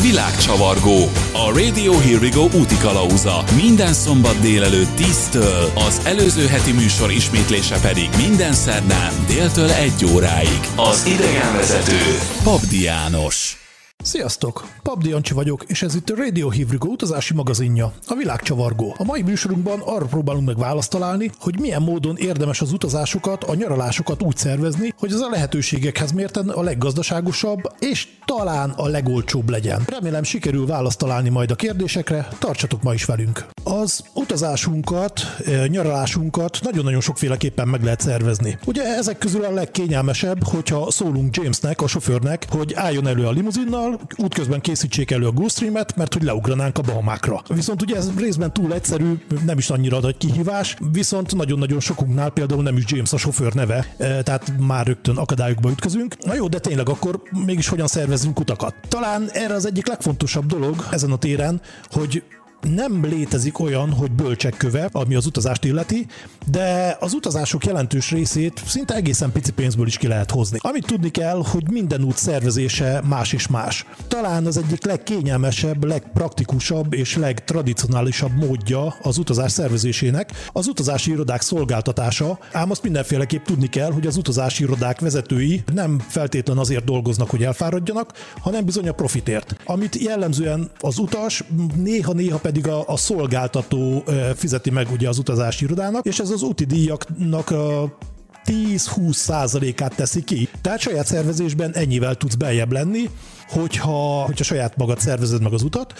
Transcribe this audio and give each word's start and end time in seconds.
Világcsavargó. 0.00 1.10
A 1.32 1.58
Radio 1.58 1.98
Here 1.98 2.18
We 2.18 2.28
Go 2.28 2.42
úti 2.58 2.76
kalauza. 2.76 3.44
Minden 3.62 3.92
szombat 3.92 4.40
délelőtt 4.40 4.98
10-től, 4.98 5.74
az 5.74 6.00
előző 6.04 6.46
heti 6.46 6.72
műsor 6.72 7.10
ismétlése 7.10 7.80
pedig 7.80 8.08
minden 8.16 8.52
szerdán 8.52 9.12
déltől 9.26 9.70
1 9.70 10.04
óráig. 10.14 10.60
Az 10.76 11.06
idegenvezető 11.06 12.18
Papdi 12.42 12.82
János. 12.82 13.65
Sziasztok! 14.06 14.66
Pabdi 14.82 15.08
Jancsi 15.08 15.34
vagyok, 15.34 15.64
és 15.66 15.82
ez 15.82 15.94
itt 15.94 16.10
a 16.10 16.16
Radio 16.16 16.50
Hivrigo 16.50 16.88
utazási 16.88 17.34
magazinja, 17.34 17.92
a 18.06 18.14
világcsavargó. 18.14 18.94
A 18.98 19.04
mai 19.04 19.22
műsorunkban 19.22 19.80
arra 19.80 20.04
próbálunk 20.04 20.46
meg 20.46 20.58
választ 20.58 20.90
találni, 20.90 21.30
hogy 21.40 21.60
milyen 21.60 21.82
módon 21.82 22.16
érdemes 22.16 22.60
az 22.60 22.72
utazásokat, 22.72 23.44
a 23.44 23.54
nyaralásokat 23.54 24.22
úgy 24.22 24.36
szervezni, 24.36 24.94
hogy 24.98 25.12
az 25.12 25.20
a 25.20 25.28
lehetőségekhez 25.30 26.12
mérten 26.12 26.48
a 26.48 26.62
leggazdaságosabb 26.62 27.60
és 27.78 28.08
talán 28.24 28.70
a 28.70 28.86
legolcsóbb 28.86 29.48
legyen. 29.50 29.82
Remélem 29.86 30.22
sikerül 30.22 30.66
választ 30.66 30.98
találni 30.98 31.28
majd 31.28 31.50
a 31.50 31.54
kérdésekre, 31.54 32.28
tartsatok 32.38 32.82
ma 32.82 32.94
is 32.94 33.04
velünk. 33.04 33.46
Az 33.64 34.04
utazásunkat, 34.14 35.20
eh, 35.44 35.66
nyaralásunkat 35.66 36.58
nagyon-nagyon 36.62 37.00
sokféleképpen 37.00 37.68
meg 37.68 37.82
lehet 37.82 38.00
szervezni. 38.00 38.58
Ugye 38.64 38.82
ezek 38.96 39.18
közül 39.18 39.44
a 39.44 39.50
legkényelmesebb, 39.50 40.44
hogyha 40.44 40.90
szólunk 40.90 41.36
Jamesnek, 41.36 41.82
a 41.82 41.86
sofőrnek, 41.86 42.46
hogy 42.50 42.74
álljon 42.74 43.06
elő 43.06 43.26
a 43.26 43.30
limuzinnal, 43.30 43.95
útközben 44.16 44.60
készítsék 44.60 45.10
elő 45.10 45.26
a 45.26 45.32
GoStream-et, 45.32 45.96
mert 45.96 46.12
hogy 46.12 46.22
leugranánk 46.22 46.78
a 46.78 46.82
Bahamákra. 46.82 47.42
Viszont 47.48 47.82
ugye 47.82 47.96
ez 47.96 48.10
részben 48.18 48.52
túl 48.52 48.72
egyszerű, 48.72 49.12
nem 49.44 49.58
is 49.58 49.70
annyira 49.70 50.00
nagy 50.00 50.16
kihívás, 50.16 50.76
viszont 50.92 51.34
nagyon-nagyon 51.34 51.80
sokunknál 51.80 52.30
például 52.30 52.62
nem 52.62 52.76
is 52.76 52.84
James 52.86 53.12
a 53.12 53.16
sofőr 53.16 53.52
neve, 53.52 53.94
e, 53.98 54.22
tehát 54.22 54.52
már 54.58 54.86
rögtön 54.86 55.16
akadályokba 55.16 55.70
ütközünk. 55.70 56.24
Na 56.24 56.34
jó, 56.34 56.48
de 56.48 56.58
tényleg 56.58 56.88
akkor 56.88 57.22
mégis 57.46 57.68
hogyan 57.68 57.86
szervezünk 57.86 58.40
utakat? 58.40 58.74
Talán 58.88 59.28
erre 59.32 59.54
az 59.54 59.66
egyik 59.66 59.86
legfontosabb 59.86 60.46
dolog 60.46 60.86
ezen 60.90 61.10
a 61.10 61.16
téren, 61.16 61.60
hogy 61.90 62.22
nem 62.60 63.04
létezik 63.04 63.58
olyan, 63.58 63.90
hogy 63.90 64.10
bölcsek 64.10 64.56
köve, 64.56 64.88
ami 64.92 65.14
az 65.14 65.26
utazást 65.26 65.64
illeti, 65.64 66.06
de 66.50 66.96
az 67.00 67.12
utazások 67.12 67.64
jelentős 67.64 68.10
részét 68.10 68.62
szinte 68.66 68.94
egészen 68.94 69.32
pici 69.32 69.52
pénzből 69.52 69.86
is 69.86 69.96
ki 69.96 70.06
lehet 70.06 70.30
hozni. 70.30 70.58
Amit 70.60 70.86
tudni 70.86 71.10
kell, 71.10 71.42
hogy 71.50 71.70
minden 71.70 72.02
út 72.02 72.16
szervezése 72.16 73.02
más 73.08 73.32
és 73.32 73.46
más. 73.46 73.86
Talán 74.08 74.46
az 74.46 74.56
egyik 74.56 74.84
legkényelmesebb, 74.84 75.84
legpraktikusabb 75.84 76.94
és 76.94 77.16
legtradicionálisabb 77.16 78.32
módja 78.32 78.94
az 79.02 79.18
utazás 79.18 79.52
szervezésének 79.52 80.30
az 80.52 80.66
utazási 80.66 81.10
irodák 81.10 81.40
szolgáltatása, 81.40 82.38
ám 82.52 82.70
azt 82.70 82.82
mindenféleképp 82.82 83.44
tudni 83.44 83.68
kell, 83.68 83.92
hogy 83.92 84.06
az 84.06 84.16
utazási 84.16 84.62
irodák 84.62 85.00
vezetői 85.00 85.62
nem 85.72 85.98
feltétlen 86.08 86.58
azért 86.58 86.84
dolgoznak, 86.84 87.30
hogy 87.30 87.42
elfáradjanak, 87.42 88.12
hanem 88.40 88.64
bizony 88.64 88.88
a 88.88 88.92
profitért. 88.92 89.56
Amit 89.64 89.96
jellemzően 89.96 90.70
az 90.80 90.98
utas 90.98 91.44
néha-néha 91.76 92.38
pedig 92.46 92.68
a, 92.68 92.84
a 92.86 92.96
szolgáltató 92.96 94.04
fizeti 94.36 94.70
meg 94.70 94.86
ugye 94.92 95.08
az 95.08 95.18
utazási 95.18 95.64
irodának, 95.64 96.06
és 96.06 96.18
ez 96.18 96.30
az 96.30 96.42
úti 96.42 96.64
díjaknak 96.64 97.50
a 97.50 97.98
10-20 98.44 99.12
százalékát 99.12 99.94
teszi 99.94 100.24
ki. 100.24 100.48
Tehát 100.60 100.78
saját 100.78 101.06
szervezésben 101.06 101.72
ennyivel 101.74 102.14
tudsz 102.14 102.34
beljebb 102.34 102.72
lenni, 102.72 103.10
hogyha, 103.48 104.24
hogyha 104.24 104.44
saját 104.44 104.76
magad 104.76 105.00
szervezed 105.00 105.42
meg 105.42 105.52
az 105.52 105.62
utat. 105.62 105.94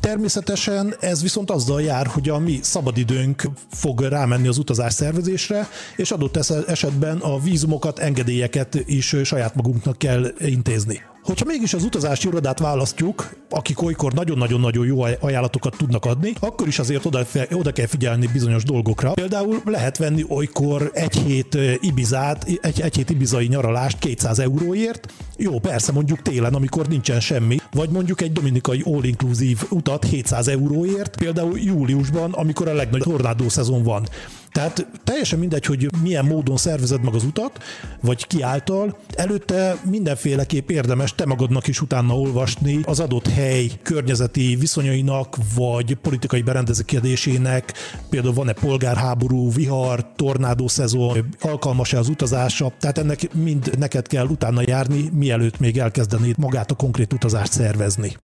Természetesen 0.00 0.94
ez 1.00 1.22
viszont 1.22 1.50
azzal 1.50 1.82
jár, 1.82 2.06
hogy 2.06 2.28
a 2.28 2.38
mi 2.38 2.58
szabadidőnk 2.62 3.42
fog 3.70 4.00
rámenni 4.00 4.48
az 4.48 4.58
utazás 4.58 4.92
szervezésre, 4.92 5.68
és 5.96 6.10
adott 6.10 6.36
esetben 6.66 7.18
a 7.18 7.38
vízumokat, 7.38 7.98
engedélyeket 7.98 8.74
is 8.86 9.16
saját 9.24 9.54
magunknak 9.54 9.98
kell 9.98 10.32
intézni. 10.38 11.02
Hogyha 11.24 11.44
mégis 11.44 11.74
az 11.74 11.84
utazási 11.84 12.28
irodát 12.28 12.58
választjuk, 12.58 13.36
akik 13.50 13.82
olykor 13.82 14.12
nagyon-nagyon-nagyon 14.12 14.86
jó 14.86 15.02
ajánlatokat 15.02 15.76
tudnak 15.76 16.04
adni, 16.04 16.32
akkor 16.40 16.68
is 16.68 16.78
azért 16.78 17.04
oda, 17.04 17.26
oda 17.52 17.72
kell 17.72 17.86
figyelni 17.86 18.26
bizonyos 18.32 18.64
dolgokra. 18.64 19.12
Például 19.12 19.62
lehet 19.64 19.98
venni 19.98 20.24
olykor 20.28 20.90
egy 20.94 21.16
hét 21.16 21.58
Ibizát, 21.80 22.44
egy, 22.60 22.80
egy 22.80 22.94
hét 22.94 23.10
Ibizai 23.10 23.46
nyaralást 23.46 23.98
200 23.98 24.38
euróért. 24.38 25.12
Jó, 25.36 25.58
persze 25.58 25.92
mondjuk 25.92 26.22
télen, 26.22 26.54
amikor 26.54 26.86
nincsen 26.86 27.20
semmi, 27.20 27.56
vagy 27.72 27.90
mondjuk 27.90 28.20
egy 28.20 28.32
dominikai 28.32 28.82
all-inclusive 28.86 29.60
utat 29.70 30.04
700 30.04 30.48
euróért, 30.48 31.16
például 31.16 31.58
júliusban, 31.58 32.32
amikor 32.32 32.68
a 32.68 32.74
legnagyobb 32.74 33.12
tornádó 33.12 33.48
szezon 33.48 33.82
van. 33.82 34.06
Tehát 34.54 34.86
teljesen 35.04 35.38
mindegy, 35.38 35.64
hogy 35.64 35.88
milyen 36.02 36.24
módon 36.24 36.56
szervezed 36.56 37.02
meg 37.02 37.14
az 37.14 37.24
utat, 37.24 37.62
vagy 38.00 38.26
ki 38.26 38.42
által, 38.42 38.98
előtte 39.16 39.76
mindenféleképp 39.90 40.70
érdemes 40.70 41.14
te 41.14 41.26
magadnak 41.26 41.66
is 41.66 41.80
utána 41.80 42.18
olvasni 42.18 42.80
az 42.84 43.00
adott 43.00 43.28
hely 43.28 43.70
környezeti 43.82 44.56
viszonyainak, 44.56 45.36
vagy 45.54 45.94
politikai 45.94 46.42
berendezkedésének, 46.42 47.72
például 48.10 48.34
van-e 48.34 48.52
polgárháború, 48.52 49.52
vihar, 49.52 50.06
tornádó 50.16 50.68
szezon, 50.68 51.28
alkalmas-e 51.40 51.98
az 51.98 52.08
utazásra, 52.08 52.72
tehát 52.78 52.98
ennek 52.98 53.34
mind 53.34 53.78
neked 53.78 54.06
kell 54.06 54.26
utána 54.26 54.62
járni, 54.66 55.08
mielőtt 55.12 55.58
még 55.58 55.78
elkezdenéd 55.78 56.38
magát 56.38 56.70
a 56.70 56.74
konkrét 56.74 57.12
utazást 57.12 57.52
szervezni. 57.52 58.16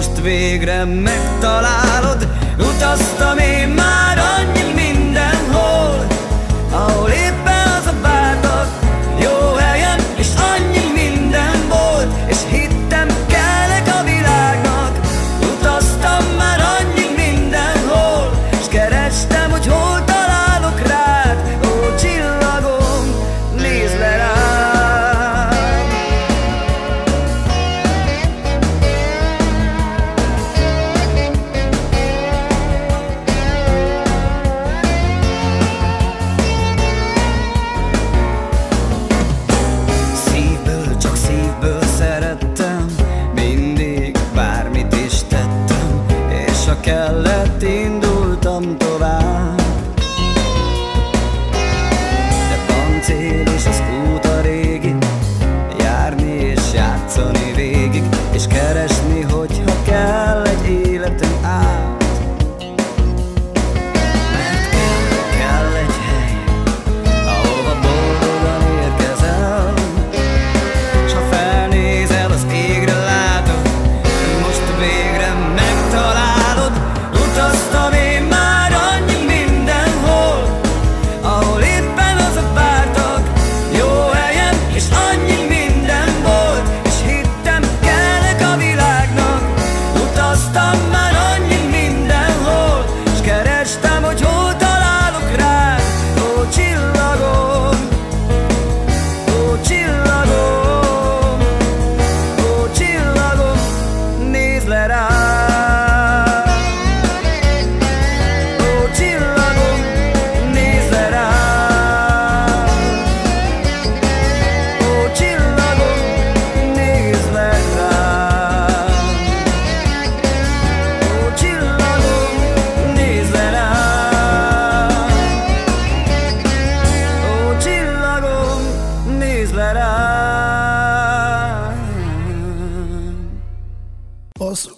most 0.00 0.20
végre 0.20 0.84
megtalálod. 0.84 2.28
Utaztam 2.58 3.38
én 3.38 3.68
már 3.68 4.18
annyi 4.18 4.69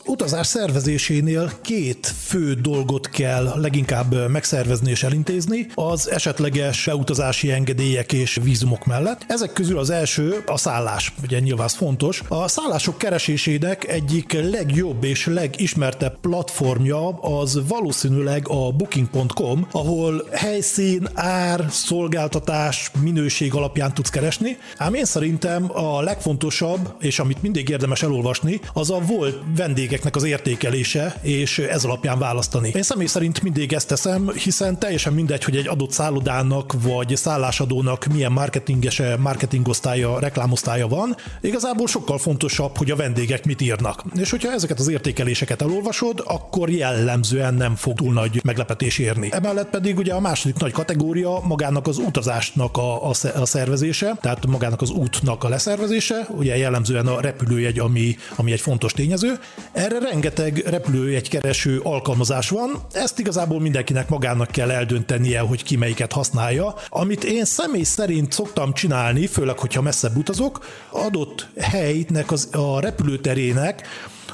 utazás 0.04 0.46
szervezésénél 0.46 1.52
két 1.62 2.06
fő 2.06 2.54
dolgot 2.54 3.08
kell 3.08 3.52
leginkább 3.56 4.30
megszervezni 4.30 4.90
és 4.90 5.02
elintézni, 5.02 5.66
az 5.74 6.10
esetleges 6.10 6.88
beutazási 7.02 7.50
engedélyek 7.52 8.12
és 8.12 8.40
vízumok 8.42 8.84
mellett. 8.84 9.24
Ezek 9.28 9.52
közül 9.52 9.78
az 9.78 9.90
első 9.90 10.42
a 10.46 10.58
szállás, 10.58 11.12
ugye 11.22 11.38
nyilván 11.38 11.64
az 11.64 11.74
fontos. 11.74 12.22
A 12.28 12.48
szállások 12.48 12.98
keresésének 12.98 13.88
egyik 13.88 14.32
legjobb 14.32 15.04
és 15.04 15.26
legismertebb 15.26 16.20
platformja 16.20 17.08
az 17.08 17.60
valószínűleg 17.68 18.48
a 18.48 18.72
booking.com, 18.72 19.66
ahol 19.70 20.26
helyszín, 20.30 21.08
ár, 21.14 21.64
szolgáltatás, 21.70 22.90
minőség 23.02 23.54
alapján 23.54 23.94
tudsz 23.94 24.10
keresni. 24.10 24.58
Ám 24.76 24.94
én 24.94 25.04
szerintem 25.04 25.70
a 25.76 26.00
legfontosabb, 26.00 26.94
és 27.00 27.18
amit 27.18 27.42
mindig 27.42 27.68
érdemes 27.68 28.02
elolvasni, 28.02 28.60
az 28.72 28.90
a 28.90 28.98
volt 28.98 29.52
vendégeknek 29.62 30.16
az 30.16 30.24
értékelése, 30.24 31.16
és 31.20 31.58
ez 31.58 31.84
alapján 31.84 32.18
választani. 32.18 32.70
Én 32.74 32.82
személy 32.82 33.06
szerint 33.06 33.42
mindig 33.42 33.72
ezt 33.72 33.88
teszem, 33.88 34.30
hiszen 34.30 34.78
teljesen 34.78 35.12
mindegy, 35.12 35.44
hogy 35.44 35.56
egy 35.56 35.68
adott 35.68 35.90
szállodának 35.90 36.74
vagy 36.82 37.16
szállásadónak 37.16 38.04
milyen 38.04 38.32
marketingese, 38.32 39.16
marketingosztálya, 39.16 40.18
reklámosztálya 40.18 40.88
van. 40.88 41.16
Igazából 41.40 41.86
sokkal 41.86 42.18
fontosabb, 42.18 42.76
hogy 42.76 42.90
a 42.90 42.96
vendégek 42.96 43.44
mit 43.44 43.60
írnak. 43.60 44.04
És 44.16 44.30
hogyha 44.30 44.52
ezeket 44.52 44.78
az 44.78 44.88
értékeléseket 44.88 45.62
elolvasod, 45.62 46.22
akkor 46.26 46.70
jellemzően 46.70 47.54
nem 47.54 47.74
fog 47.74 47.96
túl 47.96 48.12
nagy 48.12 48.40
meglepetés 48.44 48.98
érni. 48.98 49.28
Emellett 49.32 49.70
pedig 49.70 49.98
ugye 49.98 50.14
a 50.14 50.20
második 50.20 50.56
nagy 50.56 50.72
kategória 50.72 51.40
magának 51.44 51.86
az 51.86 51.98
utazásnak 51.98 52.76
a, 52.76 53.08
a, 53.08 53.12
a 53.34 53.46
szervezése, 53.46 54.16
tehát 54.20 54.46
magának 54.46 54.82
az 54.82 54.90
útnak 54.90 55.44
a 55.44 55.48
leszervezése, 55.48 56.26
ugye 56.30 56.56
jellemzően 56.56 57.06
a 57.06 57.20
repülőjegy, 57.20 57.78
ami, 57.78 58.16
ami 58.36 58.52
egy 58.52 58.60
fontos 58.60 58.92
tényező. 58.92 59.38
Erre 59.72 59.98
rengeteg 59.98 60.56
repülőjegykereső 60.58 61.80
alkalmazás 61.82 62.48
van, 62.48 62.86
ezt 62.92 63.18
igazából 63.18 63.60
mindenkinek 63.60 64.08
magának 64.08 64.50
kell 64.50 64.70
eldöntenie, 64.70 65.40
hogy 65.40 65.62
ki 65.62 65.76
melyiket 65.76 66.12
használja. 66.12 66.74
Amit 66.88 67.24
én 67.24 67.44
személy 67.44 67.82
szerint 67.82 68.32
szoktam 68.32 68.72
csinálni, 68.72 69.26
főleg, 69.26 69.58
hogyha 69.58 69.82
messzebb 69.82 70.16
utazok, 70.16 70.66
adott 70.90 71.48
helynek, 71.58 72.30
az, 72.32 72.48
a 72.52 72.80
repülőterének 72.80 73.86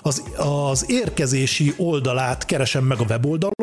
az, 0.02 0.22
az 0.36 0.84
érkezési 0.90 1.74
oldalát 1.76 2.44
keresem 2.44 2.84
meg 2.84 2.98
a 3.00 3.04
weboldalon, 3.08 3.57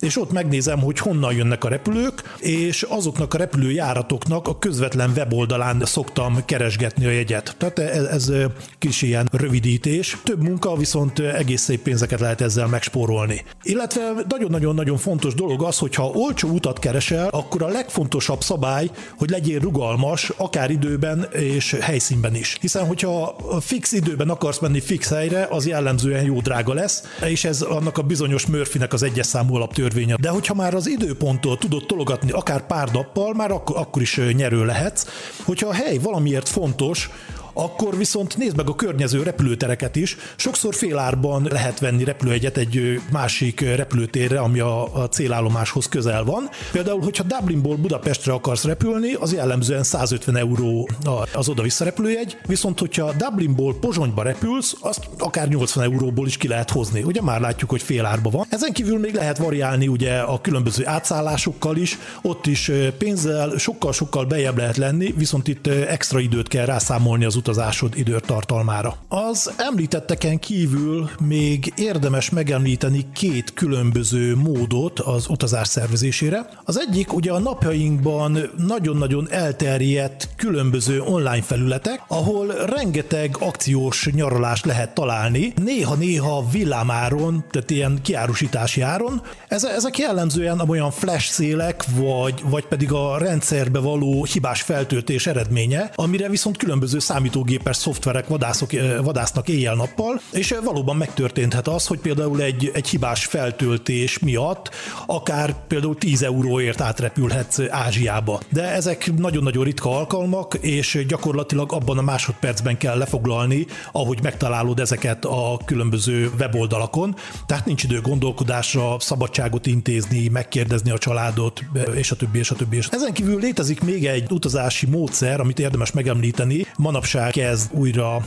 és 0.00 0.20
ott 0.20 0.32
megnézem, 0.32 0.78
hogy 0.80 0.98
honnan 0.98 1.34
jönnek 1.34 1.64
a 1.64 1.68
repülők, 1.68 2.36
és 2.38 2.82
azoknak 2.82 3.34
a 3.34 3.38
repülőjáratoknak 3.38 4.48
a 4.48 4.58
közvetlen 4.58 5.12
weboldalán 5.16 5.82
szoktam 5.84 6.44
keresgetni 6.44 7.06
a 7.06 7.10
jegyet. 7.10 7.54
Tehát 7.58 7.78
ez, 7.78 8.04
ez 8.04 8.32
kis 8.78 9.02
ilyen 9.02 9.28
rövidítés. 9.32 10.16
Több 10.24 10.42
munka, 10.42 10.76
viszont 10.76 11.18
egész 11.18 11.62
szép 11.62 11.82
pénzeket 11.82 12.20
lehet 12.20 12.40
ezzel 12.40 12.66
megspórolni. 12.66 13.44
Illetve 13.62 14.12
nagyon-nagyon-nagyon 14.28 14.96
fontos 14.96 15.34
dolog 15.34 15.62
az, 15.62 15.78
hogy 15.78 15.94
ha 15.94 16.04
olcsó 16.04 16.48
utat 16.48 16.78
keresel, 16.78 17.28
akkor 17.28 17.62
a 17.62 17.68
legfontosabb 17.68 18.42
szabály, 18.42 18.90
hogy 19.18 19.30
legyél 19.30 19.58
rugalmas, 19.60 20.32
akár 20.36 20.70
időben 20.70 21.28
és 21.32 21.76
helyszínben 21.80 22.34
is. 22.34 22.56
Hiszen, 22.60 22.86
hogyha 22.86 23.36
fix 23.60 23.92
időben 23.92 24.28
akarsz 24.28 24.58
menni 24.58 24.80
fix 24.80 25.08
helyre, 25.08 25.46
az 25.50 25.66
jellemzően 25.66 26.24
jó 26.24 26.40
drága 26.40 26.74
lesz, 26.74 27.02
és 27.26 27.44
ez 27.44 27.62
annak 27.62 27.98
a 27.98 28.02
bizonyos 28.02 28.46
Murphynek 28.46 28.92
az 28.92 29.02
egyes 29.02 29.26
számú 29.26 29.56
alaptörvénye. 29.60 30.16
De 30.20 30.28
hogyha 30.28 30.54
már 30.54 30.74
az 30.74 30.88
időponttól 30.88 31.58
tudod 31.58 31.86
tologatni 31.86 32.30
akár 32.30 32.66
pár 32.66 32.88
nappal, 32.92 33.34
már 33.34 33.50
akkor, 33.50 33.76
akkor 33.76 34.02
is 34.02 34.20
nyerő 34.32 34.64
lehetsz. 34.64 35.06
Hogyha 35.44 35.68
a 35.68 35.72
hely 35.72 35.98
valamiért 35.98 36.48
fontos, 36.48 37.10
akkor 37.52 37.96
viszont 37.96 38.36
nézd 38.36 38.56
meg 38.56 38.68
a 38.68 38.74
környező 38.74 39.22
repülőtereket 39.22 39.96
is. 39.96 40.16
Sokszor 40.36 40.74
félárban 40.74 41.46
lehet 41.50 41.78
venni 41.78 42.04
repülőegyet 42.04 42.56
egy 42.56 43.00
másik 43.12 43.60
repülőtérre, 43.60 44.38
ami 44.38 44.60
a, 44.60 45.08
célállomáshoz 45.10 45.88
közel 45.88 46.24
van. 46.24 46.48
Például, 46.72 47.00
hogyha 47.00 47.24
Dublinból 47.24 47.76
Budapestre 47.76 48.32
akarsz 48.32 48.64
repülni, 48.64 49.12
az 49.12 49.32
jellemzően 49.32 49.82
150 49.82 50.36
euró 50.36 50.88
az 51.34 51.48
oda-vissza 51.48 51.84
repülőjegy, 51.84 52.38
viszont 52.46 52.78
hogyha 52.78 53.12
Dublinból 53.12 53.78
Pozsonyba 53.78 54.22
repülsz, 54.22 54.74
azt 54.80 55.08
akár 55.18 55.48
80 55.48 55.84
euróból 55.84 56.26
is 56.26 56.36
ki 56.36 56.48
lehet 56.48 56.70
hozni. 56.70 57.02
Ugye 57.02 57.22
már 57.22 57.40
látjuk, 57.40 57.70
hogy 57.70 57.82
félárba 57.82 58.30
van. 58.30 58.46
Ezen 58.50 58.72
kívül 58.72 58.98
még 58.98 59.14
lehet 59.14 59.38
variálni 59.38 59.88
ugye 59.88 60.18
a 60.18 60.40
különböző 60.40 60.86
átszállásokkal 60.86 61.76
is, 61.76 61.98
ott 62.22 62.46
is 62.46 62.70
pénzzel 62.98 63.58
sokkal-sokkal 63.58 64.24
bejebb 64.24 64.56
lehet 64.56 64.76
lenni, 64.76 65.14
viszont 65.16 65.48
itt 65.48 65.66
extra 65.66 66.18
időt 66.20 66.48
kell 66.48 66.64
rászámolni 66.64 67.24
az 67.24 67.36
utazásod 67.40 67.92
időtartalmára. 67.96 68.96
Az 69.08 69.52
említetteken 69.56 70.38
kívül 70.38 71.10
még 71.20 71.72
érdemes 71.76 72.30
megemlíteni 72.30 73.06
két 73.12 73.54
különböző 73.54 74.36
módot 74.36 74.98
az 74.98 75.28
utazás 75.28 75.68
szervezésére. 75.68 76.48
Az 76.64 76.80
egyik 76.80 77.12
ugye 77.12 77.32
a 77.32 77.38
napjainkban 77.38 78.38
nagyon-nagyon 78.56 79.30
elterjedt 79.30 80.28
különböző 80.36 81.00
online 81.00 81.42
felületek, 81.42 82.02
ahol 82.08 82.46
rengeteg 82.46 83.36
akciós 83.40 84.08
nyaralást 84.12 84.64
lehet 84.64 84.94
találni, 84.94 85.52
néha-néha 85.64 86.48
villámáron, 86.52 87.44
tehát 87.50 87.70
ilyen 87.70 87.98
kiárusítási 88.02 88.80
áron. 88.80 89.22
Ezek 89.48 89.98
jellemzően 89.98 90.60
olyan 90.60 90.90
flash 90.90 91.30
szélek, 91.30 91.84
vagy, 91.96 92.42
vagy 92.44 92.66
pedig 92.66 92.92
a 92.92 93.18
rendszerbe 93.18 93.78
való 93.78 94.24
hibás 94.24 94.62
feltöltés 94.62 95.26
eredménye, 95.26 95.90
amire 95.94 96.28
viszont 96.28 96.56
különböző 96.56 96.98
számít 96.98 97.29
számítógépes 97.30 97.76
szoftverek 97.76 98.28
vadászok, 98.28 98.70
vadásznak 99.02 99.48
éjjel-nappal, 99.48 100.20
és 100.32 100.54
valóban 100.64 100.96
megtörténhet 100.96 101.68
az, 101.68 101.86
hogy 101.86 101.98
például 101.98 102.42
egy, 102.42 102.70
egy 102.74 102.88
hibás 102.88 103.24
feltöltés 103.24 104.18
miatt 104.18 104.70
akár 105.06 105.54
például 105.66 105.96
10 105.96 106.22
euróért 106.22 106.80
átrepülhetsz 106.80 107.58
Ázsiába. 107.68 108.40
De 108.48 108.62
ezek 108.62 109.12
nagyon-nagyon 109.16 109.64
ritka 109.64 109.96
alkalmak, 109.96 110.58
és 110.60 111.04
gyakorlatilag 111.08 111.72
abban 111.72 111.98
a 111.98 112.02
másodpercben 112.02 112.76
kell 112.76 112.98
lefoglalni, 112.98 113.66
ahogy 113.92 114.18
megtalálod 114.22 114.80
ezeket 114.80 115.24
a 115.24 115.58
különböző 115.64 116.30
weboldalakon. 116.38 117.14
Tehát 117.46 117.66
nincs 117.66 117.84
idő 117.84 118.00
gondolkodásra, 118.00 118.96
szabadságot 118.98 119.66
intézni, 119.66 120.28
megkérdezni 120.28 120.90
a 120.90 120.98
családot, 120.98 121.64
és 121.94 122.10
a 122.10 122.16
többi, 122.16 122.38
és 122.38 122.50
a 122.50 122.54
többi. 122.54 122.78
Ezen 122.90 123.12
kívül 123.12 123.40
létezik 123.40 123.82
még 123.82 124.06
egy 124.06 124.30
utazási 124.30 124.86
módszer, 124.86 125.40
amit 125.40 125.58
érdemes 125.58 125.92
megemlíteni. 125.92 126.66
Manapság 126.76 127.19
gazdaság 127.20 127.48
kezd 127.50 127.70
újra 127.72 128.26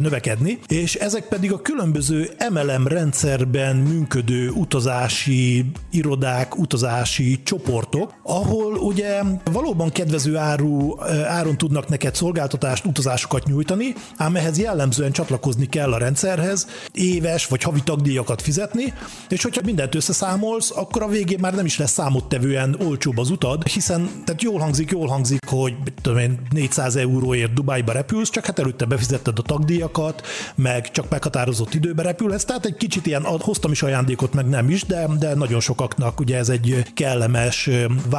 növekedni, 0.00 0.58
és 0.66 0.94
ezek 0.94 1.28
pedig 1.28 1.52
a 1.52 1.62
különböző 1.62 2.30
MLM 2.50 2.86
rendszerben 2.86 3.76
működő 3.76 4.50
utazási 4.50 5.64
irodák, 5.90 6.58
utazási 6.58 7.40
csoportok, 7.42 8.14
ahol 8.22 8.74
ugye 8.74 9.20
valóban 9.52 9.90
kedvező 9.90 10.36
áru, 10.36 11.00
áron 11.26 11.56
tudnak 11.56 11.88
neked 11.88 12.14
szolgáltatást, 12.14 12.84
utazásokat 12.84 13.46
nyújtani, 13.46 13.94
ám 14.16 14.36
ehhez 14.36 14.58
jellemzően 14.58 15.12
csatlakozni 15.12 15.66
kell 15.66 15.92
a 15.92 15.98
rendszerhez, 15.98 16.66
éves 16.92 17.46
vagy 17.46 17.62
havi 17.62 17.82
tagdíjakat 17.84 18.42
fizetni, 18.42 18.92
és 19.28 19.42
hogyha 19.42 19.60
mindent 19.64 19.94
összeszámolsz, 19.94 20.70
akkor 20.76 21.02
a 21.02 21.08
végén 21.08 21.38
már 21.40 21.54
nem 21.54 21.64
is 21.64 21.78
lesz 21.78 21.92
számottevően 21.92 22.76
olcsóbb 22.86 23.18
az 23.18 23.30
utad, 23.30 23.66
hiszen 23.66 24.10
tehát 24.24 24.42
jól 24.42 24.58
hangzik, 24.58 24.90
jól 24.90 25.06
hangzik, 25.06 25.38
hogy 25.46 25.74
tudom 26.02 26.18
én, 26.18 26.40
400 26.50 26.96
euróért 26.96 27.54
Dubájba 27.54 27.92
repülsz, 27.92 28.29
csak 28.30 28.46
hát 28.46 28.58
előtte 28.58 28.84
befizetted 28.84 29.38
a 29.38 29.42
tagdíjakat, 29.42 30.26
meg 30.54 30.90
csak 30.90 31.08
meghatározott 31.08 31.74
időbe 31.74 32.02
repülhetsz, 32.02 32.44
tehát 32.44 32.64
egy 32.64 32.76
kicsit 32.76 33.06
ilyen, 33.06 33.22
hoztam 33.22 33.70
is 33.70 33.82
ajándékot, 33.82 34.34
meg 34.34 34.48
nem 34.48 34.70
is, 34.70 34.84
de, 34.84 35.06
de 35.18 35.34
nagyon 35.34 35.60
sokaknak 35.60 36.20
ugye 36.20 36.36
ez 36.36 36.48
egy 36.48 36.82
kellemes 36.94 37.70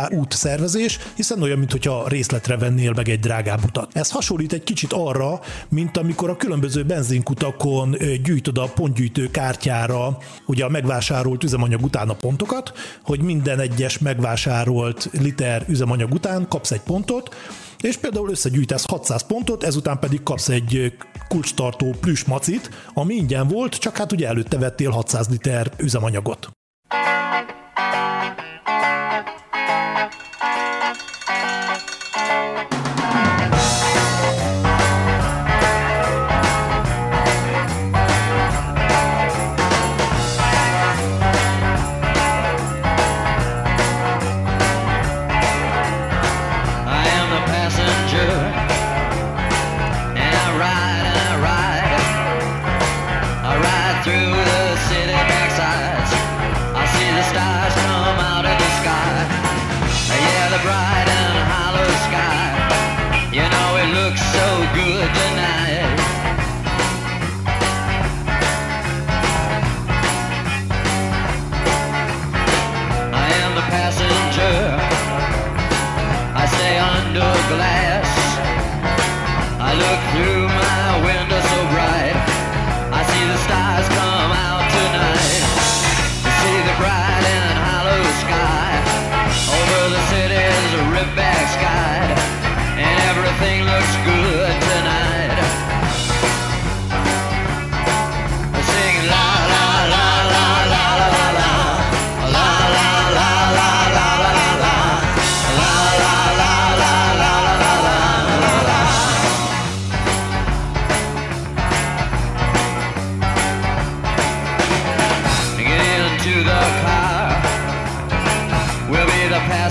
útszervezés, 0.10 1.00
hiszen 1.16 1.42
olyan, 1.42 1.58
mintha 1.58 2.08
részletre 2.08 2.58
vennél 2.58 2.94
meg 2.96 3.10
egy 3.10 3.20
drágább 3.20 3.64
utat. 3.66 3.92
Ez 3.94 4.12
hasonlít 4.12 4.54
egy 4.54 4.64
kicsit 4.64 4.94
arra, 4.94 5.40
mint 5.70 5.98
amikor 5.98 6.30
a 6.30 6.38
különböző 6.38 6.84
benzinkutakon 6.84 7.96
gyűjtöd 8.24 8.58
a 8.58 8.72
pontgyűjtő 8.76 9.32
kártyára 9.32 10.18
ugye 10.46 10.66
a 10.66 10.70
megvásárolt 10.70 11.44
üzemanyag 11.44 11.84
után 11.84 12.10
a 12.10 12.14
pontokat, 12.14 12.74
hogy 13.04 13.22
minden 13.22 13.60
egyes 13.60 13.98
megvásárolt 13.98 15.10
liter 15.12 15.66
üzemanyag 15.68 16.14
után 16.14 16.48
kapsz 16.48 16.72
egy 16.72 16.82
pontot, 16.82 17.36
és 17.82 17.98
például 17.98 18.30
összegyűjtesz 18.30 18.86
600 18.86 19.22
pontot, 19.28 19.64
ezután 19.64 20.00
pedig 20.00 20.24
kapsz 20.24 20.50
egy 20.50 20.94
kulcstartó 21.28 21.96
plüss 22.02 22.24
macit, 22.24 22.70
ami 22.94 23.14
ingyen 23.14 23.48
volt, 23.48 23.76
csak 23.76 23.98
hát 23.98 24.12
ugye 24.12 24.28
előtte 24.28 24.58
vettél 24.58 24.90
600 24.90 25.30
liter 25.30 25.72
üzemanyagot. 25.78 26.50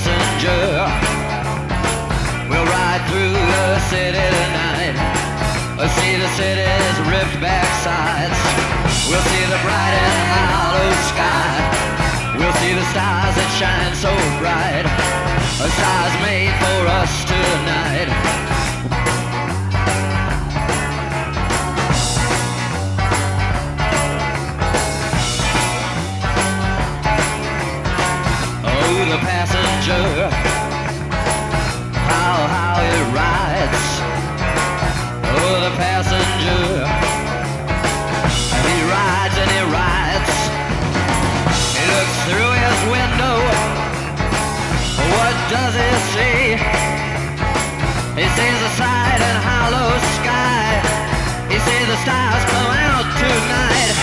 Passenger. 0.00 0.88
We'll 2.49 2.64
ride 2.64 3.02
through 3.09 3.33
the 3.33 3.78
city 3.92 4.16
tonight. 4.16 4.97
We'll 5.76 5.88
see 5.88 6.16
the 6.16 6.28
city's 6.40 6.97
ripped 7.09 7.40
back 7.40 7.69
sides. 7.85 8.38
We'll 9.09 9.23
see 9.23 9.45
the 9.52 9.61
bright 9.61 9.95
and 10.00 10.21
hollow 10.33 10.92
sky. 11.12 12.37
We'll 12.38 12.57
see 12.64 12.75
the 12.75 12.87
stars 12.92 13.35
that 13.37 13.50
shine 13.61 13.95
so 13.95 14.12
bright. 14.40 14.87
A 15.61 15.69
stars 15.69 16.14
made 16.25 16.54
for 16.64 16.80
us 16.88 17.12
tonight. 17.25 18.40
He 48.41 48.47
sees 48.47 48.61
the 48.63 48.73
side 48.81 49.21
and 49.21 49.39
hollow 49.45 49.93
sky. 50.17 50.81
He 51.53 51.59
sees 51.61 51.87
the 51.93 51.99
stars 52.01 52.43
come 52.49 52.73
out 52.73 53.05
tonight. 53.21 53.97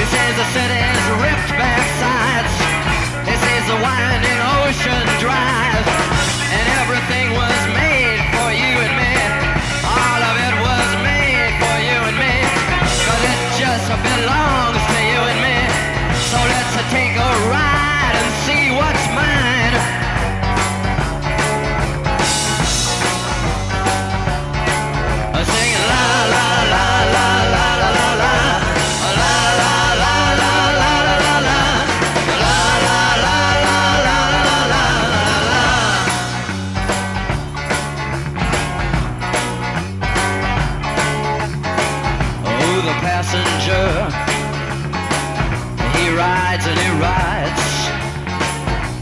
He 0.00 0.04
sees 0.08 0.34
the 0.40 0.48
city's 0.56 1.04
ripped 1.20 1.52
back 1.60 1.84
sides. 2.00 2.54
He 3.28 3.36
sees 3.36 3.64
the 3.68 3.76
winding 3.84 4.40
ocean 4.64 5.04
drive. 5.20 5.84
And 6.56 6.66
everything 6.80 7.36
was 7.36 7.60
made 7.76 8.20
for 8.32 8.48
you 8.48 8.72
and 8.80 8.94
me. 8.96 9.12
All 9.84 10.20
of 10.24 10.36
it 10.40 10.56
was 10.64 10.88
made 11.04 11.52
for 11.60 11.76
you 11.84 11.98
and 12.08 12.16
me. 12.16 12.36
Cause 13.04 13.22
it 13.28 13.40
just 13.60 13.88
belongs 14.08 14.59
rides 46.20 46.66
and 46.68 46.78
he 46.78 46.90
rides. 47.00 47.64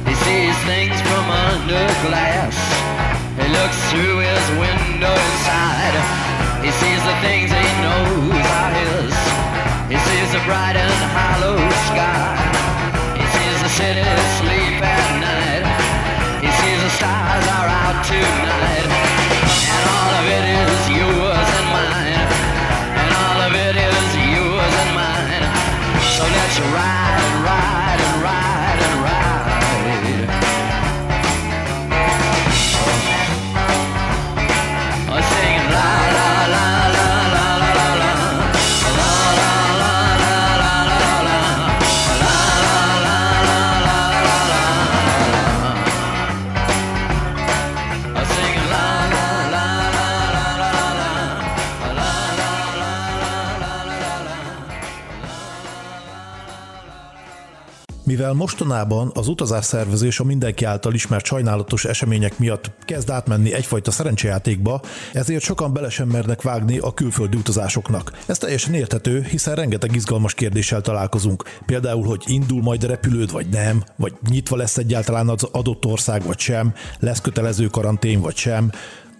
He 0.06 0.14
sees 0.22 0.56
things 0.70 0.96
from 1.02 1.25
under 1.50 1.87
glass. 2.06 2.54
He 3.40 3.46
looks 3.58 3.78
through 3.90 4.18
his 4.22 4.44
window 4.62 5.14
inside. 5.26 5.96
He 6.62 6.70
sees 6.70 7.02
the 7.10 7.16
things 7.26 7.50
he 7.50 7.68
knows 7.82 8.46
are 8.62 8.72
his. 8.82 9.14
He 9.90 9.98
sees 10.08 10.28
the 10.30 10.42
bright 10.46 10.78
and 10.78 10.98
hollow 11.16 11.58
sky. 11.90 12.38
He 13.18 13.25
sees 13.34 13.56
the 13.66 13.72
city 13.80 14.06
sleep 14.38 14.78
at 14.78 15.08
night. 15.26 15.66
He 16.44 16.50
sees 16.60 16.80
the 16.87 16.92
stars 16.98 17.46
are 17.58 17.70
out 17.82 17.98
tonight. 18.06 18.87
And 19.75 19.84
all 19.98 20.12
of 20.20 20.26
it 20.38 20.44
is 20.54 20.82
yours 21.02 21.48
and 21.58 21.68
mine. 21.75 22.22
And 23.02 23.10
all 23.22 23.40
of 23.48 23.52
it 23.66 23.76
is 23.90 24.08
yours 24.34 24.75
and 24.82 24.90
mine. 25.02 25.44
So 26.14 26.22
let's 26.37 26.58
ride 26.78 26.98
ride 26.98 27.08
Mivel 58.28 58.47
mostanában 58.47 59.11
az 59.14 59.28
utazásszervezés 59.28 60.20
a 60.20 60.25
mindenki 60.25 60.64
által 60.64 60.94
ismert 60.94 61.25
sajnálatos 61.25 61.85
események 61.85 62.38
miatt 62.38 62.70
kezd 62.85 63.11
átmenni 63.11 63.52
egyfajta 63.52 63.90
szerencsejátékba, 63.90 64.80
ezért 65.12 65.42
sokan 65.42 65.73
bele 65.73 65.90
sem 65.90 66.08
mernek 66.08 66.42
vágni 66.42 66.78
a 66.78 66.94
külföldi 66.94 67.37
utazásoknak. 67.37 68.12
Ez 68.26 68.38
teljesen 68.38 68.75
érthető, 68.75 69.23
hiszen 69.23 69.54
rengeteg 69.54 69.94
izgalmas 69.94 70.35
kérdéssel 70.35 70.80
találkozunk. 70.80 71.44
Például, 71.66 72.04
hogy 72.04 72.23
indul 72.26 72.62
majd 72.62 72.85
a 72.85 72.87
repülőd, 72.87 73.32
vagy 73.32 73.49
nem, 73.49 73.85
vagy 73.97 74.12
nyitva 74.30 74.56
lesz 74.56 74.76
egyáltalán 74.76 75.28
az 75.28 75.42
adott 75.52 75.85
ország, 75.85 76.23
vagy 76.23 76.38
sem, 76.38 76.75
lesz 76.99 77.20
kötelező 77.20 77.66
karantén, 77.66 78.20
vagy 78.20 78.37
sem, 78.37 78.70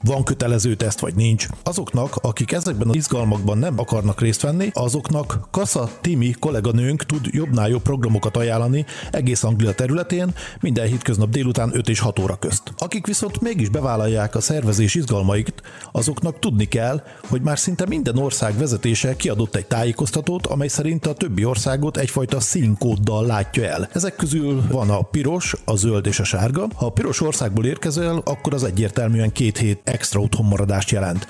van 0.03 0.25
kötelező 0.25 0.75
teszt 0.75 1.01
vagy 1.01 1.15
nincs. 1.15 1.47
Azoknak, 1.63 2.17
akik 2.17 2.53
ezekben 2.53 2.89
az 2.89 2.95
izgalmakban 2.95 3.59
nem 3.59 3.79
akarnak 3.79 4.21
részt 4.21 4.41
venni, 4.41 4.71
azoknak 4.73 5.49
Kassa 5.51 5.91
Timi 6.01 6.31
kolléganőnk 6.39 7.07
tud 7.07 7.27
jobbnál 7.31 7.69
jobb 7.69 7.83
programokat 7.83 8.37
ajánlani 8.37 8.85
egész 9.11 9.43
Anglia 9.43 9.73
területén, 9.73 10.35
minden 10.61 10.87
hétköznap 10.87 11.31
délután 11.31 11.71
5 11.75 11.89
és 11.89 12.01
6 12.01 12.19
óra 12.19 12.37
közt. 12.37 12.63
Akik 12.79 13.07
viszont 13.07 13.41
mégis 13.41 13.69
bevállalják 13.69 14.35
a 14.35 14.41
szervezés 14.41 14.95
izgalmait, 14.95 15.63
azoknak 15.93 16.39
tudni 16.39 16.65
kell, 16.65 17.03
hogy 17.29 17.41
már 17.41 17.59
szinte 17.59 17.87
minden 17.87 18.19
ország 18.19 18.59
vezetése 18.59 19.17
kiadott 19.17 19.57
egy 19.57 19.67
tájékoztatót, 19.67 20.47
amely 20.47 20.69
szerint 20.69 21.07
a 21.07 21.15
többi 21.15 21.45
országot 21.45 21.97
egyfajta 21.97 22.41
színkóddal 22.41 23.27
látja 23.27 23.65
el. 23.65 23.89
Ezek 23.93 24.17
közül 24.17 24.63
van 24.71 24.91
a 24.91 25.03
piros, 25.03 25.55
a 25.65 25.77
zöld 25.77 26.07
és 26.07 26.21
a 26.21 26.25
sárga. 26.25 26.67
Ha 26.75 26.87
a 26.87 26.91
piros 26.91 27.21
országból 27.21 27.65
érkezel, 27.65 28.23
akkor 28.25 28.55
az 28.55 28.65
egyértelműen 28.65 29.33
két 29.33 29.59
hét 29.59 29.88
extra 29.89 30.21
otthonmaradást 30.21 30.91
jelent. 30.91 31.27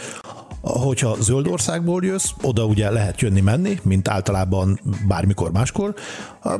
Hogyha 0.61 1.17
zöld 1.21 1.47
országból 1.47 2.05
jössz, 2.05 2.31
oda 2.43 2.65
ugye 2.65 2.91
lehet 2.91 3.21
jönni-menni, 3.21 3.79
mint 3.83 4.09
általában 4.09 4.81
bármikor 5.07 5.53
máskor. 5.53 5.95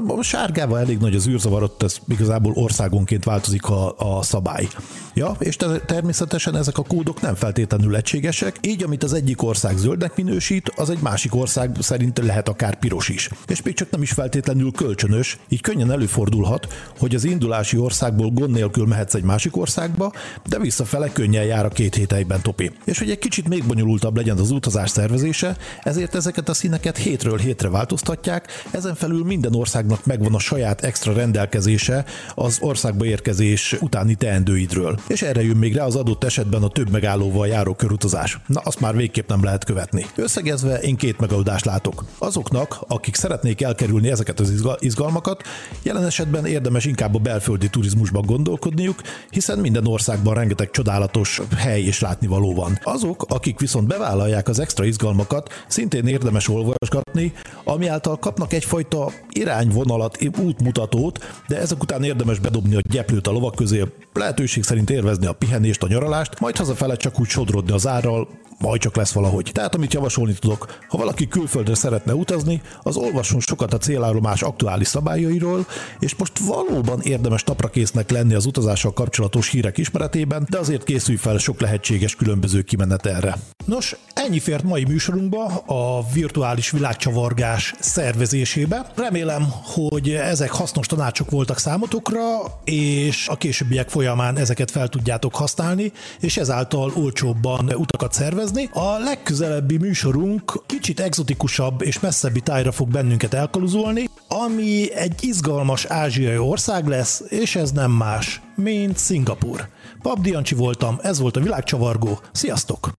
A 0.07 0.23
sárgával 0.23 0.79
elég 0.79 0.99
nagy 0.99 1.15
az 1.15 1.29
űrzavar, 1.29 1.63
ott 1.63 1.83
ez 1.83 1.99
igazából 2.09 2.53
országonként 2.55 3.25
változik 3.25 3.65
a, 3.65 3.95
a 3.99 4.23
szabály. 4.23 4.69
Ja, 5.15 5.37
és 5.39 5.57
te, 5.57 5.79
természetesen 5.79 6.57
ezek 6.57 6.79
a 6.79 6.83
kódok 6.83 7.21
nem 7.21 7.35
feltétlenül 7.35 7.97
egységesek, 7.97 8.57
így 8.61 8.83
amit 8.83 9.03
az 9.03 9.13
egyik 9.13 9.43
ország 9.43 9.77
zöldnek 9.77 10.17
minősít, 10.17 10.73
az 10.77 10.91
egy 10.91 11.01
másik 11.01 11.35
ország 11.35 11.77
szerint 11.81 12.19
lehet 12.19 12.49
akár 12.49 12.79
piros 12.79 13.09
is. 13.09 13.31
És 13.47 13.63
még 13.63 13.75
csak 13.75 13.91
nem 13.91 14.03
is 14.03 14.11
feltétlenül 14.11 14.73
kölcsönös, 14.73 15.39
így 15.49 15.61
könnyen 15.61 15.91
előfordulhat, 15.91 16.67
hogy 16.99 17.15
az 17.15 17.25
indulási 17.25 17.77
országból 17.77 18.31
gond 18.31 18.53
nélkül 18.53 18.87
mehetsz 18.87 19.15
egy 19.15 19.23
másik 19.23 19.57
országba, 19.57 20.13
de 20.49 20.59
visszafele 20.59 21.13
könnyen 21.13 21.45
jár 21.45 21.65
a 21.65 21.69
két 21.69 21.95
hét 21.95 22.13
helyben 22.13 22.43
topi. 22.43 22.71
És 22.85 22.99
hogy 22.99 23.11
egy 23.11 23.19
kicsit 23.19 23.49
még 23.49 23.67
bonyolult 23.67 23.88
bonyolultabb 23.89 24.17
legyen 24.17 24.39
az 24.39 24.51
utazás 24.51 24.91
szervezése, 24.91 25.57
ezért 25.83 26.15
ezeket 26.15 26.49
a 26.49 26.55
színeket 26.55 26.97
hétről 26.97 27.39
hétre 27.39 27.69
változtatják, 27.69 28.65
ezen 28.71 28.95
felül 28.95 29.25
minden 29.25 29.55
országnak 29.55 30.07
megvan 30.07 30.35
a 30.35 30.39
saját 30.39 30.85
extra 30.85 31.13
rendelkezése 31.13 32.05
az 32.35 32.59
országba 32.61 33.05
érkezés 33.05 33.77
utáni 33.81 34.15
teendőidről. 34.15 34.99
És 35.07 35.23
erre 35.23 35.43
jön 35.43 35.57
még 35.57 35.75
rá 35.75 35.85
az 35.85 35.95
adott 35.97 36.25
esetben 36.25 36.63
a 36.63 36.69
több 36.69 36.91
megállóval 36.91 37.47
járó 37.47 37.75
körutazás. 37.75 38.39
Na, 38.47 38.61
azt 38.61 38.81
már 38.81 38.97
végképp 38.97 39.29
nem 39.29 39.45
lehet 39.45 39.65
követni. 39.65 40.07
Összegezve 40.17 40.79
én 40.79 40.97
két 40.97 41.19
megoldást 41.19 41.65
látok. 41.65 42.05
Azoknak, 42.19 42.79
akik 42.89 43.15
szeretnék 43.15 43.63
elkerülni 43.63 44.11
ezeket 44.11 44.41
az 44.41 44.53
izgalmakat, 44.79 45.43
jelen 45.83 46.05
esetben 46.05 46.47
érdemes 46.47 46.85
inkább 46.85 47.15
a 47.15 47.19
belföldi 47.19 47.69
turizmusban 47.69 48.25
gondolkodniuk, 48.27 49.01
hiszen 49.31 49.59
minden 49.59 49.87
országban 49.87 50.35
rengeteg 50.35 50.71
csodálatos 50.71 51.41
hely 51.57 51.83
és 51.83 52.01
látnivaló 52.01 52.55
van. 52.55 52.79
Azok, 52.83 53.25
akik 53.29 53.59
viszont 53.59 53.78
bevállalják 53.87 54.49
az 54.49 54.59
extra 54.59 54.85
izgalmakat, 54.85 55.65
szintén 55.69 56.07
érdemes 56.07 56.49
olvasgatni, 56.49 57.33
ami 57.65 57.87
által 57.87 58.19
kapnak 58.19 58.53
egyfajta 58.53 59.11
irányvonalat, 59.31 60.19
útmutatót, 60.43 61.19
de 61.49 61.59
ezek 61.59 61.83
után 61.83 62.05
érdemes 62.05 62.39
bedobni 62.39 62.75
a 62.75 62.81
gyeplőt 62.91 63.27
a 63.27 63.31
lovak 63.31 63.55
közé, 63.55 63.85
lehetőség 64.13 64.63
szerint 64.63 64.91
élvezni 64.91 65.27
a 65.27 65.33
pihenést, 65.33 65.83
a 65.83 65.89
nyaralást, 65.89 66.41
majd 66.41 66.57
hazafele 66.57 66.97
csak 66.97 67.21
úgy 67.21 67.29
sodrodni 67.29 67.73
az 67.73 67.87
árral, 67.87 68.29
majd 68.59 68.81
csak 68.81 68.97
lesz 68.97 69.13
valahogy. 69.13 69.51
Tehát 69.53 69.75
amit 69.75 69.93
javasolni 69.93 70.33
tudok, 70.33 70.79
ha 70.89 70.99
valaki 70.99 71.29
külföldre 71.29 71.75
szeretne 71.75 72.15
utazni, 72.15 72.63
az 72.83 72.97
olvasson 72.97 73.41
sokat 73.41 73.73
a 73.73 73.79
célállomás 73.79 74.43
aktuális 74.43 74.87
szabályairól, 74.87 75.67
és 75.99 76.15
most 76.17 76.39
valóban 76.39 77.01
érdemes 77.01 77.45
naprakésznek 77.45 78.11
lenni 78.11 78.35
az 78.35 78.47
utazással 78.47 78.93
kapcsolatos 78.93 79.51
hírek 79.51 79.79
ismeretében, 79.79 80.47
de 80.51 80.59
azért 80.59 80.85
készülj 80.85 81.17
fel 81.17 81.39
sok 81.39 81.61
lehetséges 81.61 82.15
különböző 82.15 82.63
kimenet 82.63 83.07
erre. 83.07 83.37
Nos, 83.69 83.97
ennyi 84.15 84.39
fért 84.39 84.63
mai 84.63 84.85
műsorunkba 84.85 85.45
a 85.67 86.05
virtuális 86.13 86.71
világcsavargás 86.71 87.75
szervezésébe. 87.79 88.93
Remélem, 88.97 89.47
hogy 89.63 90.11
ezek 90.11 90.51
hasznos 90.51 90.87
tanácsok 90.87 91.31
voltak 91.31 91.59
számotokra, 91.59 92.21
és 92.65 93.29
a 93.29 93.37
későbbiek 93.37 93.89
folyamán 93.89 94.37
ezeket 94.37 94.71
fel 94.71 94.89
tudjátok 94.89 95.35
használni, 95.35 95.93
és 96.21 96.37
ezáltal 96.37 96.93
olcsóbban 96.95 97.73
utakat 97.75 98.13
szervezni. 98.13 98.69
A 98.73 98.99
legközelebbi 98.99 99.77
műsorunk 99.77 100.63
kicsit 100.67 101.01
exotikusabb 101.01 101.83
és 101.83 102.01
messzebbi 102.01 102.41
tájra 102.41 102.73
fog 102.73 102.89
bennünket 102.89 103.35
elkaluzolni, 103.35 104.09
ami 104.29 104.95
egy 104.95 105.25
izgalmas 105.25 105.85
ázsiai 105.85 106.39
ország 106.39 106.87
lesz, 106.87 107.23
és 107.29 107.57
ez 107.57 107.71
nem 107.71 107.91
más, 107.91 108.41
mint 108.55 108.97
Szingapur. 108.97 109.69
Pap 110.03 110.21
Diancsi 110.21 110.55
voltam, 110.55 110.99
ez 111.03 111.19
volt 111.19 111.37
a 111.37 111.41
világcsavargó. 111.41 112.21
Sziasztok! 112.33 112.98